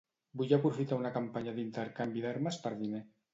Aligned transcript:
Vull 0.41 0.53
aprofitar 0.55 0.97
una 1.01 1.11
campanya 1.17 1.53
d'intercanvi 1.59 2.25
d'armes 2.25 2.59
per 2.65 2.73
diner. 2.81 3.05